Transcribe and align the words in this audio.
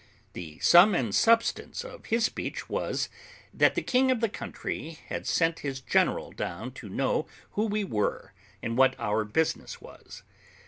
The 0.33 0.57
sum 0.57 0.95
and 0.95 1.13
substance 1.13 1.83
of 1.83 2.07
his 2.07 2.25
speech 2.25 2.67
was, 2.67 3.07
that 3.53 3.75
the 3.75 3.83
king 3.83 4.09
of 4.09 4.19
the 4.19 4.29
country 4.29 4.97
had 5.09 5.27
sent 5.27 5.59
his 5.59 5.79
general 5.79 6.31
down 6.31 6.71
to 6.71 6.89
know 6.89 7.27
who 7.51 7.67
we 7.67 7.83
were, 7.83 8.33
and 8.63 8.75
what 8.79 8.95
our 8.97 9.23
business 9.23 9.79
was. 9.79 10.23